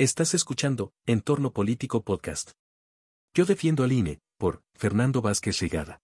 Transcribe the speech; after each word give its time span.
Estás 0.00 0.32
escuchando 0.32 0.92
Entorno 1.06 1.52
Político 1.52 2.04
Podcast. 2.04 2.52
Yo 3.34 3.46
defiendo 3.46 3.82
al 3.82 3.90
INE, 3.90 4.20
por 4.36 4.62
Fernando 4.76 5.20
Vázquez 5.20 5.58
Rigada. 5.58 6.00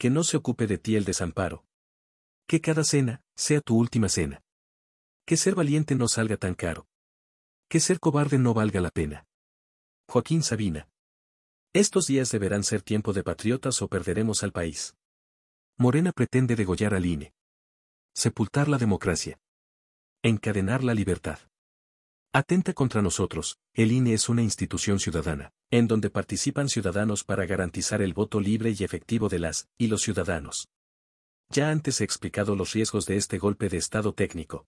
Que 0.00 0.10
no 0.10 0.24
se 0.24 0.36
ocupe 0.36 0.66
de 0.66 0.78
ti 0.78 0.96
el 0.96 1.04
desamparo. 1.04 1.64
Que 2.48 2.60
cada 2.60 2.82
cena 2.82 3.22
sea 3.36 3.60
tu 3.60 3.78
última 3.78 4.08
cena. 4.08 4.42
Que 5.24 5.36
ser 5.36 5.54
valiente 5.54 5.94
no 5.94 6.08
salga 6.08 6.36
tan 6.36 6.56
caro. 6.56 6.88
Que 7.68 7.78
ser 7.78 8.00
cobarde 8.00 8.36
no 8.36 8.52
valga 8.52 8.80
la 8.80 8.90
pena. 8.90 9.28
Joaquín 10.08 10.42
Sabina. 10.42 10.88
Estos 11.72 12.08
días 12.08 12.32
deberán 12.32 12.64
ser 12.64 12.82
tiempo 12.82 13.12
de 13.12 13.22
patriotas 13.22 13.80
o 13.80 13.86
perderemos 13.86 14.42
al 14.42 14.50
país. 14.50 14.96
Morena 15.78 16.10
pretende 16.10 16.56
degollar 16.56 16.94
al 16.94 17.06
INE. 17.06 17.32
Sepultar 18.12 18.66
la 18.66 18.78
democracia. 18.78 19.38
Encadenar 20.24 20.82
la 20.82 20.94
libertad. 20.94 21.38
Atenta 22.36 22.72
contra 22.72 23.00
nosotros, 23.00 23.60
el 23.74 23.92
INE 23.92 24.12
es 24.12 24.28
una 24.28 24.42
institución 24.42 24.98
ciudadana, 24.98 25.52
en 25.70 25.86
donde 25.86 26.10
participan 26.10 26.68
ciudadanos 26.68 27.22
para 27.22 27.46
garantizar 27.46 28.02
el 28.02 28.12
voto 28.12 28.40
libre 28.40 28.74
y 28.76 28.82
efectivo 28.82 29.28
de 29.28 29.38
las 29.38 29.68
y 29.78 29.86
los 29.86 30.02
ciudadanos. 30.02 30.68
Ya 31.50 31.70
antes 31.70 32.00
he 32.00 32.04
explicado 32.04 32.56
los 32.56 32.72
riesgos 32.72 33.06
de 33.06 33.18
este 33.18 33.38
golpe 33.38 33.68
de 33.68 33.76
Estado 33.76 34.14
técnico. 34.14 34.66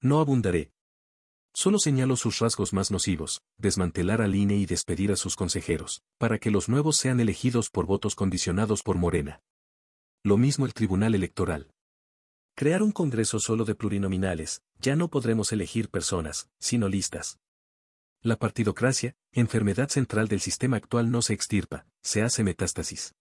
No 0.00 0.18
abundaré. 0.18 0.72
Solo 1.54 1.78
señalo 1.78 2.16
sus 2.16 2.40
rasgos 2.40 2.72
más 2.72 2.90
nocivos, 2.90 3.44
desmantelar 3.56 4.20
al 4.20 4.34
INE 4.34 4.56
y 4.56 4.66
despedir 4.66 5.12
a 5.12 5.16
sus 5.16 5.36
consejeros, 5.36 6.02
para 6.18 6.38
que 6.38 6.50
los 6.50 6.68
nuevos 6.68 6.96
sean 6.96 7.20
elegidos 7.20 7.70
por 7.70 7.86
votos 7.86 8.16
condicionados 8.16 8.82
por 8.82 8.96
Morena. 8.96 9.42
Lo 10.24 10.36
mismo 10.36 10.66
el 10.66 10.74
Tribunal 10.74 11.14
Electoral. 11.14 11.70
Crear 12.54 12.82
un 12.82 12.92
Congreso 12.92 13.40
solo 13.40 13.64
de 13.64 13.74
plurinominales, 13.74 14.62
ya 14.78 14.96
no 14.96 15.08
podremos 15.08 15.52
elegir 15.52 15.88
personas, 15.88 16.50
sino 16.58 16.88
listas. 16.88 17.38
La 18.22 18.36
partidocracia, 18.36 19.16
enfermedad 19.32 19.88
central 19.88 20.28
del 20.28 20.40
sistema 20.40 20.76
actual 20.76 21.10
no 21.10 21.22
se 21.22 21.32
extirpa, 21.32 21.86
se 22.02 22.22
hace 22.22 22.44
metástasis. 22.44 23.14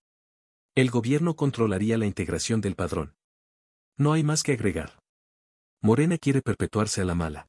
El 0.76 0.92
gobierno 0.92 1.36
controlaría 1.36 1.98
la 1.98 2.06
integración 2.06 2.60
del 2.60 2.76
padrón. 2.76 3.16
No 3.98 4.14
hay 4.14 4.24
más 4.24 4.44
que 4.44 4.54
agregar. 4.54 5.00
Morena 5.82 6.18
quiere 6.18 6.42
perpetuarse 6.42 7.02
a 7.02 7.06
la 7.06 7.16
mala. 7.16 7.48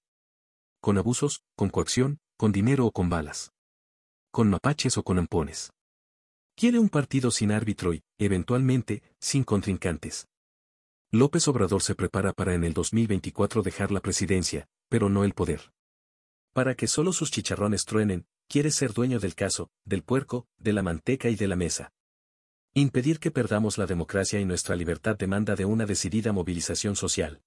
Con 0.81 0.97
abusos, 0.97 1.43
con 1.57 1.71
coacción, 1.71 2.21
con 2.37 2.53
dinero 2.53 2.87
o 2.87 2.93
con 2.93 3.11
balas. 3.11 3.53
Con 4.31 4.49
mapaches 4.49 4.97
o 4.97 5.03
con 5.03 5.19
ampones. 5.19 5.73
Quiere 6.55 6.79
un 6.79 6.89
partido 6.89 7.31
sin 7.31 7.51
árbitro 7.51 7.95
y, 7.95 8.03
eventualmente, 8.19 9.03
sin 9.19 9.45
contrincantes. 9.45 10.29
López 11.13 11.49
Obrador 11.49 11.83
se 11.83 11.97
prepara 11.97 12.33
para 12.33 12.55
en 12.55 12.63
el 12.63 12.73
2024 12.73 13.63
dejar 13.63 13.91
la 13.91 13.99
presidencia, 13.99 14.69
pero 14.89 15.09
no 15.09 15.25
el 15.25 15.35
poder. 15.35 15.73
Para 16.53 16.77
que 16.77 16.87
solo 16.87 17.13
sus 17.13 17.33
chicharrones 17.33 17.85
truenen, 17.85 18.27
quiere 18.49 18.71
ser 18.71 18.93
dueño 18.93 19.19
del 19.19 19.35
caso, 19.35 19.71
del 19.85 20.05
puerco, 20.05 20.47
de 20.59 20.73
la 20.73 20.85
manteca 20.85 21.29
y 21.29 21.35
de 21.35 21.49
la 21.49 21.57
mesa. 21.57 21.91
Impedir 22.75 23.19
que 23.19 23.33
perdamos 23.33 23.77
la 23.77 23.87
democracia 23.87 24.39
y 24.39 24.45
nuestra 24.45 24.77
libertad 24.77 25.17
demanda 25.17 25.57
de 25.57 25.65
una 25.65 25.85
decidida 25.85 26.33
movilización 26.33 26.95
social. 26.95 27.43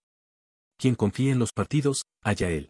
Quien 0.77 0.95
confíe 0.95 1.31
en 1.31 1.39
los 1.39 1.53
partidos, 1.53 2.03
haya 2.21 2.49
él. 2.49 2.69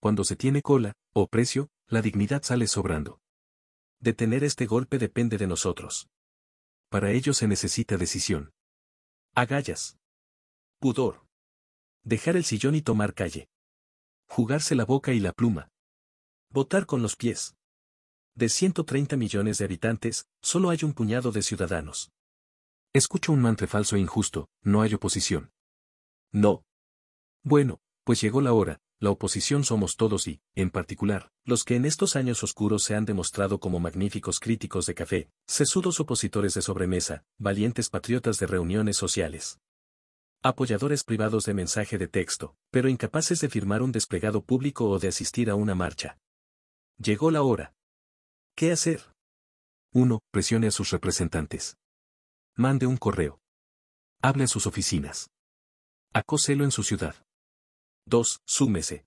Cuando 0.00 0.24
se 0.24 0.34
tiene 0.34 0.60
cola, 0.60 0.94
o 1.12 1.28
precio, 1.28 1.68
la 1.86 2.02
dignidad 2.02 2.42
sale 2.42 2.66
sobrando. 2.66 3.20
Detener 4.00 4.42
este 4.42 4.66
golpe 4.66 4.98
depende 4.98 5.38
de 5.38 5.46
nosotros. 5.46 6.08
Para 6.88 7.12
ello 7.12 7.32
se 7.32 7.46
necesita 7.46 7.96
decisión. 7.96 8.50
Agallas. 9.36 9.99
Pudor. 10.80 11.26
Dejar 12.04 12.36
el 12.36 12.44
sillón 12.44 12.74
y 12.74 12.80
tomar 12.80 13.12
calle. 13.12 13.50
Jugarse 14.26 14.74
la 14.74 14.86
boca 14.86 15.12
y 15.12 15.20
la 15.20 15.34
pluma. 15.34 15.68
Votar 16.48 16.86
con 16.86 17.02
los 17.02 17.16
pies. 17.16 17.54
De 18.34 18.48
130 18.48 19.18
millones 19.18 19.58
de 19.58 19.66
habitantes, 19.66 20.26
solo 20.40 20.70
hay 20.70 20.78
un 20.82 20.94
puñado 20.94 21.32
de 21.32 21.42
ciudadanos. 21.42 22.12
Escucho 22.94 23.30
un 23.30 23.42
mantre 23.42 23.66
falso 23.66 23.96
e 23.96 24.00
injusto, 24.00 24.48
no 24.62 24.80
hay 24.80 24.94
oposición. 24.94 25.52
No. 26.32 26.64
Bueno, 27.42 27.82
pues 28.02 28.22
llegó 28.22 28.40
la 28.40 28.54
hora, 28.54 28.80
la 29.00 29.10
oposición 29.10 29.64
somos 29.64 29.96
todos 29.96 30.26
y, 30.28 30.40
en 30.54 30.70
particular, 30.70 31.30
los 31.44 31.64
que 31.64 31.76
en 31.76 31.84
estos 31.84 32.16
años 32.16 32.42
oscuros 32.42 32.84
se 32.84 32.94
han 32.94 33.04
demostrado 33.04 33.60
como 33.60 33.80
magníficos 33.80 34.40
críticos 34.40 34.86
de 34.86 34.94
café, 34.94 35.30
sesudos 35.46 36.00
opositores 36.00 36.54
de 36.54 36.62
sobremesa, 36.62 37.22
valientes 37.36 37.90
patriotas 37.90 38.38
de 38.38 38.46
reuniones 38.46 38.96
sociales 38.96 39.60
apoyadores 40.42 41.04
privados 41.04 41.44
de 41.44 41.54
mensaje 41.54 41.98
de 41.98 42.08
texto, 42.08 42.56
pero 42.70 42.88
incapaces 42.88 43.40
de 43.40 43.48
firmar 43.48 43.82
un 43.82 43.92
desplegado 43.92 44.42
público 44.42 44.88
o 44.88 44.98
de 44.98 45.08
asistir 45.08 45.50
a 45.50 45.54
una 45.54 45.74
marcha. 45.74 46.18
Llegó 46.98 47.30
la 47.30 47.42
hora. 47.42 47.74
¿Qué 48.54 48.72
hacer? 48.72 49.02
1. 49.92 50.20
Presione 50.30 50.68
a 50.68 50.70
sus 50.70 50.90
representantes. 50.90 51.76
Mande 52.56 52.86
un 52.86 52.96
correo. 52.96 53.40
Hable 54.22 54.44
a 54.44 54.46
sus 54.46 54.66
oficinas. 54.66 55.30
Acóselo 56.12 56.64
en 56.64 56.70
su 56.70 56.82
ciudad. 56.82 57.14
2. 58.06 58.40
Súmese. 58.46 59.06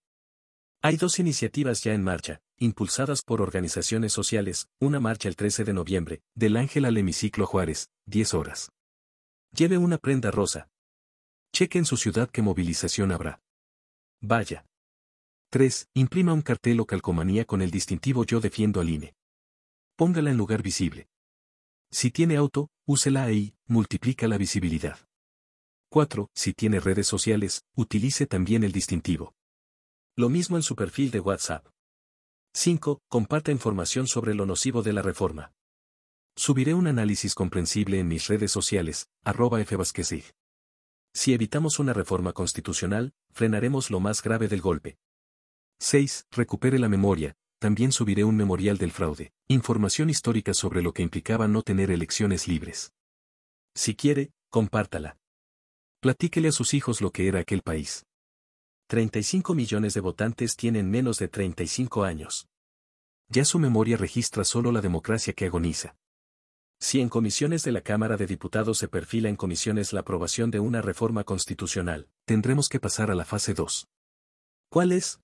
Hay 0.81 0.97
dos 0.97 1.19
iniciativas 1.19 1.83
ya 1.83 1.93
en 1.93 2.03
marcha, 2.03 2.41
impulsadas 2.57 3.21
por 3.21 3.41
organizaciones 3.41 4.11
sociales, 4.11 4.67
una 4.79 4.99
marcha 4.99 5.29
el 5.29 5.35
13 5.35 5.63
de 5.63 5.73
noviembre, 5.73 6.21
del 6.35 6.57
Ángel 6.57 6.85
al 6.85 6.97
Hemiciclo 6.97 7.45
Juárez, 7.45 7.89
10 8.05 8.33
horas. 8.33 8.71
Lleve 9.51 9.77
una 9.77 9.97
prenda 9.97 10.29
rosa, 10.29 10.67
Cheque 11.55 11.77
en 11.77 11.85
su 11.85 11.97
ciudad 11.97 12.31
qué 12.31 12.41
movilización 12.41 13.11
habrá. 13.11 13.39
Vaya. 14.19 14.65
3. 15.51 15.87
Imprima 15.93 16.33
un 16.33 16.41
cartel 16.41 16.79
o 16.79 16.85
calcomanía 16.87 17.45
con 17.45 17.61
el 17.61 17.69
distintivo 17.69 18.23
Yo 18.23 18.39
defiendo 18.39 18.81
al 18.81 18.89
INE. 18.89 19.13
Póngala 19.95 20.31
en 20.31 20.37
lugar 20.37 20.63
visible. 20.63 21.07
Si 21.91 22.09
tiene 22.09 22.37
auto, 22.37 22.71
úsela 22.87 23.23
ahí, 23.23 23.53
multiplica 23.67 24.27
la 24.27 24.39
visibilidad. 24.39 24.97
4. 25.89 26.27
Si 26.33 26.53
tiene 26.53 26.79
redes 26.79 27.05
sociales, 27.05 27.61
utilice 27.75 28.25
también 28.25 28.63
el 28.63 28.71
distintivo. 28.71 29.35
Lo 30.15 30.29
mismo 30.29 30.57
en 30.57 30.63
su 30.63 30.75
perfil 30.75 31.11
de 31.11 31.19
WhatsApp. 31.19 31.67
5. 32.55 33.03
Comparta 33.07 33.51
información 33.51 34.07
sobre 34.07 34.33
lo 34.33 34.47
nocivo 34.47 34.81
de 34.81 34.93
la 34.93 35.03
reforma. 35.03 35.51
Subiré 36.35 36.73
un 36.73 36.87
análisis 36.87 37.35
comprensible 37.35 37.99
en 37.99 38.07
mis 38.07 38.25
redes 38.27 38.51
sociales, 38.51 39.07
arroba. 39.23 39.63
Si 41.15 41.33
evitamos 41.33 41.77
una 41.77 41.93
reforma 41.93 42.33
constitucional, 42.33 43.13
frenaremos 43.31 43.91
lo 43.91 43.99
más 43.99 44.23
grave 44.23 44.47
del 44.47 44.61
golpe. 44.61 44.97
6. 45.79 46.27
Recupere 46.31 46.79
la 46.79 46.89
memoria. 46.89 47.35
También 47.59 47.91
subiré 47.91 48.23
un 48.23 48.35
memorial 48.35 48.77
del 48.77 48.91
fraude, 48.91 49.31
información 49.47 50.09
histórica 50.09 50.53
sobre 50.53 50.81
lo 50.81 50.91
que 50.91 51.03
implicaba 51.03 51.47
no 51.47 51.61
tener 51.61 51.91
elecciones 51.91 52.47
libres. 52.47 52.93
Si 53.73 53.95
quiere, 53.95 54.33
compártala. 54.49 55.17
Platíquele 56.01 56.49
a 56.49 56.51
sus 56.51 56.73
hijos 56.73 56.99
lo 56.99 57.11
que 57.11 57.27
era 57.27 57.39
aquel 57.39 57.61
país. 57.61 58.05
35 58.87 59.55
millones 59.55 59.93
de 59.93 60.01
votantes 60.01 60.57
tienen 60.57 60.91
menos 60.91 61.19
de 61.19 61.29
35 61.29 62.03
años. 62.03 62.47
Ya 63.29 63.45
su 63.45 63.59
memoria 63.59 63.95
registra 63.95 64.43
solo 64.43 64.71
la 64.71 64.81
democracia 64.81 65.31
que 65.33 65.45
agoniza. 65.45 65.95
Si 66.83 66.99
en 66.99 67.07
comisiones 67.07 67.63
de 67.63 67.71
la 67.71 67.79
Cámara 67.79 68.17
de 68.17 68.25
Diputados 68.25 68.77
se 68.77 68.89
perfila 68.89 69.29
en 69.29 69.37
comisiones 69.37 69.93
la 69.93 70.01
aprobación 70.01 70.51
de 70.51 70.59
una 70.59 70.81
reforma 70.81 71.23
constitucional, 71.23 72.09
tendremos 72.25 72.67
que 72.67 72.81
pasar 72.81 73.09
a 73.09 73.15
la 73.15 73.23
fase 73.23 73.53
2. 73.53 73.87
¿Cuál 74.67 74.91
es? 74.91 75.21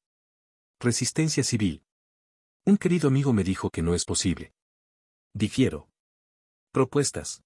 Resistencia 0.79 1.43
civil. 1.43 1.83
Un 2.65 2.77
querido 2.77 3.09
amigo 3.09 3.33
me 3.33 3.43
dijo 3.43 3.71
que 3.71 3.81
no 3.81 3.93
es 3.93 4.05
posible. 4.05 4.53
Difiero. 5.33 5.89
Propuestas. 6.71 7.43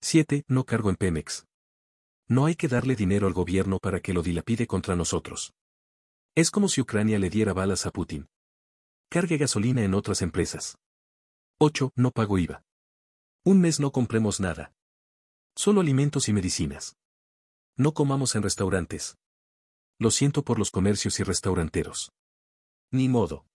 7. 0.00 0.44
No 0.48 0.64
cargo 0.64 0.88
en 0.88 0.96
Pemex. 0.96 1.44
No 2.28 2.46
hay 2.46 2.56
que 2.56 2.68
darle 2.68 2.96
dinero 2.96 3.26
al 3.26 3.34
gobierno 3.34 3.80
para 3.80 4.00
que 4.00 4.14
lo 4.14 4.22
dilapide 4.22 4.66
contra 4.66 4.96
nosotros. 4.96 5.52
Es 6.34 6.50
como 6.50 6.70
si 6.70 6.80
Ucrania 6.80 7.18
le 7.18 7.28
diera 7.28 7.52
balas 7.52 7.84
a 7.84 7.90
Putin. 7.90 8.28
Cargue 9.10 9.36
gasolina 9.36 9.84
en 9.84 9.92
otras 9.92 10.22
empresas. 10.22 10.78
8. 11.58 11.92
No 11.96 12.12
pago 12.12 12.38
IVA. 12.38 12.62
Un 13.46 13.60
mes 13.60 13.78
no 13.78 13.92
compremos 13.92 14.40
nada. 14.40 14.74
Solo 15.54 15.80
alimentos 15.80 16.28
y 16.28 16.32
medicinas. 16.32 16.96
No 17.76 17.94
comamos 17.94 18.34
en 18.34 18.42
restaurantes. 18.42 19.18
Lo 20.00 20.10
siento 20.10 20.42
por 20.42 20.58
los 20.58 20.72
comercios 20.72 21.20
y 21.20 21.22
restauranteros. 21.22 22.10
Ni 22.90 23.08
modo. 23.08 23.46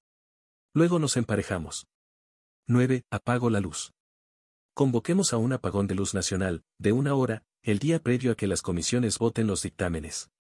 Luego 0.74 0.98
nos 0.98 1.18
emparejamos. 1.18 1.88
9. 2.68 3.04
Apago 3.12 3.50
la 3.50 3.60
luz. 3.60 3.92
Convoquemos 4.74 5.34
a 5.34 5.38
un 5.38 5.52
apagón 5.52 5.88
de 5.88 5.96
luz 5.96 6.14
nacional, 6.14 6.64
de 6.80 6.94
una 6.94 7.14
hora, 7.14 7.44
el 7.62 7.80
día 7.80 8.02
previo 8.02 8.32
a 8.32 8.36
que 8.36 8.48
las 8.48 8.62
comisiones 8.62 9.20
voten 9.20 9.46
los 9.46 9.62
dictámenes. 9.62 10.32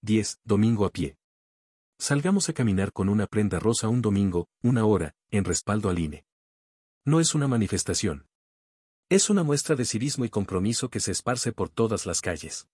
10. 0.00 0.40
Domingo 0.42 0.86
a 0.86 0.90
pie. 0.90 1.16
Salgamos 2.00 2.48
a 2.48 2.52
caminar 2.52 2.92
con 2.92 3.08
una 3.08 3.28
prenda 3.28 3.60
rosa 3.60 3.86
un 3.86 4.02
domingo, 4.02 4.48
una 4.60 4.84
hora, 4.86 5.14
en 5.30 5.44
respaldo 5.44 5.88
al 5.88 6.00
INE. 6.00 6.24
No 7.04 7.20
es 7.20 7.36
una 7.36 7.46
manifestación. 7.46 8.26
Es 9.12 9.28
una 9.28 9.42
muestra 9.42 9.76
de 9.76 9.84
civismo 9.84 10.24
y 10.24 10.30
compromiso 10.30 10.88
que 10.88 10.98
se 10.98 11.12
esparce 11.12 11.52
por 11.52 11.68
todas 11.68 12.06
las 12.06 12.22
calles. 12.22 12.66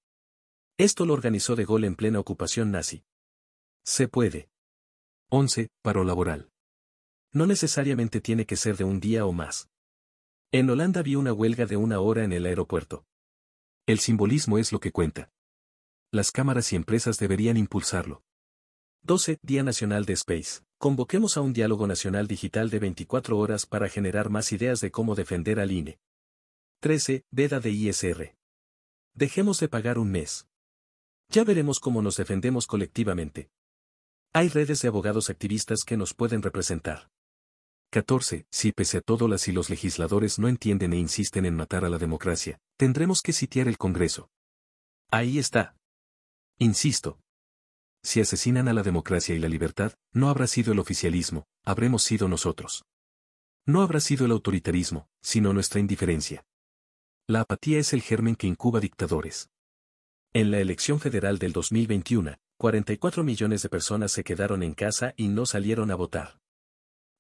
Esto 0.79 1.05
lo 1.05 1.13
organizó 1.13 1.57
De 1.57 1.65
Gaulle 1.65 1.89
en 1.89 1.97
plena 1.97 2.21
ocupación 2.21 2.71
nazi. 2.71 3.03
Se 3.85 4.07
puede. 4.07 4.49
11. 5.31 5.69
Paro 5.83 6.05
laboral. 6.05 6.53
No 7.33 7.45
necesariamente 7.47 8.21
tiene 8.21 8.47
que 8.47 8.55
ser 8.55 8.77
de 8.77 8.85
un 8.85 9.01
día 9.01 9.27
o 9.27 9.33
más. 9.33 9.69
En 10.53 10.71
Holanda 10.71 11.03
vi 11.03 11.17
una 11.17 11.33
huelga 11.33 11.67
de 11.67 11.77
una 11.77 11.99
hora 11.99 12.23
en 12.23 12.33
el 12.33 12.47
aeropuerto. 12.47 13.05
El 13.85 13.99
simbolismo 13.99 14.59
es 14.59 14.71
lo 14.71 14.79
que 14.79 14.93
cuenta. 14.93 15.33
Las 16.13 16.31
cámaras 16.31 16.73
y 16.73 16.77
empresas 16.77 17.19
deberían 17.19 17.57
impulsarlo. 17.57 18.23
12. 19.03 19.39
Día 19.43 19.65
Nacional 19.65 20.05
de 20.05 20.13
Space. 20.13 20.61
Convoquemos 20.79 21.37
a 21.37 21.41
un 21.41 21.53
diálogo 21.53 21.89
nacional 21.89 22.29
digital 22.29 22.71
de 22.71 22.79
24 22.79 23.37
horas 23.37 23.67
para 23.67 23.89
generar 23.89 24.31
más 24.31 24.53
ideas 24.53 24.81
de 24.81 24.93
cómo 24.93 25.17
defender 25.17 25.59
al 25.59 25.73
INE. 25.73 25.99
13. 26.81 27.25
Veda 27.33 27.59
de 27.59 27.71
ISR. 27.71 28.37
Dejemos 29.13 29.59
de 29.59 29.69
pagar 29.69 29.99
un 29.99 30.13
mes. 30.13 30.47
Ya 31.29 31.43
veremos 31.43 31.81
cómo 31.81 32.03
nos 32.03 32.17
defendemos 32.17 32.69
colectivamente. 32.69 33.51
Hay 34.33 34.49
redes 34.49 34.83
de 34.83 34.87
abogados 34.87 35.29
activistas 35.29 35.83
que 35.85 35.97
nos 35.97 36.15
pueden 36.15 36.41
representar. 36.41 37.11
14. 37.91 38.47
Si 38.53 38.71
pese 38.71 38.99
a 38.99 39.01
todo 39.01 39.27
las 39.27 39.49
y 39.49 39.53
los 39.53 39.71
legisladores 39.71 40.39
no 40.39 40.47
entienden 40.47 40.93
e 40.93 40.99
insisten 40.99 41.47
en 41.47 41.57
matar 41.57 41.85
a 41.85 41.89
la 41.89 41.99
democracia, 41.99 42.61
tendremos 42.77 43.23
que 43.23 43.33
sitiar 43.33 43.67
el 43.67 43.77
Congreso. 43.77 44.31
Ahí 45.11 45.41
está. 45.41 45.75
Insisto. 46.59 47.19
Si 48.05 48.21
asesinan 48.21 48.69
a 48.69 48.73
la 48.73 48.85
democracia 48.85 49.35
y 49.35 49.41
la 49.41 49.49
libertad, 49.49 49.95
no 50.13 50.29
habrá 50.29 50.47
sido 50.47 50.73
el 50.73 50.79
oficialismo, 50.79 51.49
habremos 51.65 52.05
sido 52.05 52.29
nosotros. 52.29 52.85
No 53.67 53.83
habrá 53.83 53.99
sido 53.99 54.27
el 54.27 54.31
autoritarismo, 54.31 55.09
sino 55.21 55.53
nuestra 55.53 55.81
indiferencia. 55.81 56.45
La 57.31 57.43
apatía 57.43 57.79
es 57.79 57.93
el 57.93 58.01
germen 58.01 58.37
que 58.37 58.47
incuba 58.47 58.81
dictadores. 58.81 59.51
En 60.33 60.51
la 60.51 60.61
elección 60.61 60.99
federal 60.99 61.39
del 61.39 61.53
2021, 61.53 62.39
44 62.57 63.23
millones 63.23 63.61
de 63.61 63.69
personas 63.69 64.13
se 64.13 64.25
quedaron 64.25 64.63
en 64.63 64.73
casa 64.73 65.13
y 65.15 65.29
no 65.29 65.45
salieron 65.45 65.91
a 65.91 65.95
votar. 65.95 66.41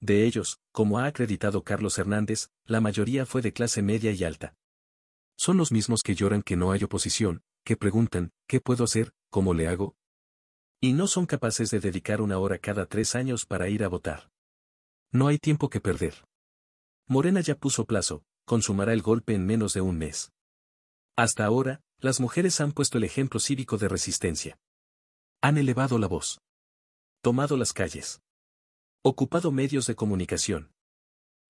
De 0.00 0.24
ellos, 0.24 0.62
como 0.72 0.98
ha 0.98 1.04
acreditado 1.04 1.62
Carlos 1.62 1.98
Hernández, 1.98 2.48
la 2.64 2.80
mayoría 2.80 3.26
fue 3.26 3.42
de 3.42 3.52
clase 3.52 3.82
media 3.82 4.10
y 4.12 4.24
alta. 4.24 4.56
Son 5.36 5.58
los 5.58 5.72
mismos 5.72 6.02
que 6.02 6.14
lloran 6.14 6.42
que 6.42 6.56
no 6.56 6.72
hay 6.72 6.82
oposición, 6.84 7.42
que 7.62 7.76
preguntan, 7.76 8.32
¿qué 8.46 8.62
puedo 8.62 8.84
hacer? 8.84 9.12
¿Cómo 9.28 9.52
le 9.52 9.68
hago? 9.68 9.94
Y 10.80 10.94
no 10.94 11.06
son 11.06 11.26
capaces 11.26 11.70
de 11.70 11.80
dedicar 11.80 12.22
una 12.22 12.38
hora 12.38 12.56
cada 12.56 12.86
tres 12.86 13.14
años 13.14 13.44
para 13.44 13.68
ir 13.68 13.84
a 13.84 13.88
votar. 13.88 14.30
No 15.12 15.28
hay 15.28 15.36
tiempo 15.36 15.68
que 15.68 15.82
perder. 15.82 16.14
Morena 17.06 17.42
ya 17.42 17.56
puso 17.56 17.84
plazo, 17.84 18.24
consumará 18.48 18.92
el 18.92 19.02
golpe 19.02 19.34
en 19.34 19.46
menos 19.46 19.74
de 19.74 19.82
un 19.82 19.98
mes. 19.98 20.32
Hasta 21.16 21.44
ahora, 21.44 21.80
las 21.98 22.18
mujeres 22.18 22.60
han 22.60 22.72
puesto 22.72 22.98
el 22.98 23.04
ejemplo 23.04 23.38
cívico 23.38 23.76
de 23.76 23.88
resistencia. 23.88 24.58
Han 25.40 25.58
elevado 25.58 25.98
la 25.98 26.08
voz. 26.08 26.40
Tomado 27.20 27.56
las 27.56 27.72
calles. 27.72 28.20
Ocupado 29.02 29.52
medios 29.52 29.86
de 29.86 29.94
comunicación. 29.94 30.72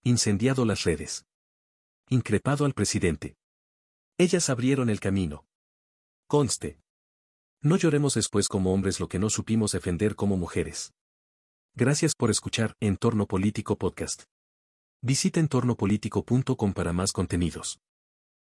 Incendiado 0.02 0.64
las 0.64 0.84
redes. 0.84 1.24
Increpado 2.10 2.64
al 2.64 2.74
presidente. 2.74 3.36
Ellas 4.18 4.50
abrieron 4.50 4.90
el 4.90 5.00
camino. 5.00 5.46
Conste. 6.26 6.80
No 7.62 7.76
lloremos 7.76 8.14
después 8.14 8.48
como 8.48 8.74
hombres 8.74 9.00
lo 9.00 9.08
que 9.08 9.18
no 9.18 9.30
supimos 9.30 9.72
defender 9.72 10.16
como 10.16 10.36
mujeres. 10.36 10.92
Gracias 11.74 12.14
por 12.16 12.30
escuchar 12.30 12.74
Entorno 12.80 13.26
Político 13.26 13.76
Podcast. 13.76 14.24
Visita 15.00 15.38
entornopolítico.com 15.38 16.72
para 16.72 16.92
más 16.92 17.12
contenidos. 17.12 17.78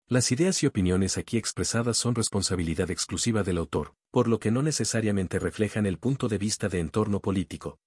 Las 0.09 0.29
ideas 0.33 0.61
y 0.61 0.65
opiniones 0.65 1.17
aquí 1.17 1.37
expresadas 1.37 1.95
son 1.95 2.15
responsabilidad 2.15 2.91
exclusiva 2.91 3.43
del 3.43 3.57
autor, 3.57 3.95
por 4.11 4.27
lo 4.27 4.39
que 4.39 4.51
no 4.51 4.61
necesariamente 4.61 5.39
reflejan 5.39 5.85
el 5.85 5.97
punto 5.97 6.27
de 6.27 6.37
vista 6.37 6.67
de 6.67 6.81
entorno 6.81 7.21
político. 7.21 7.79